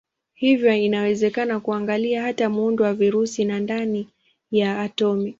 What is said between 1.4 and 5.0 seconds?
kuangalia hata muundo wa virusi na ndani ya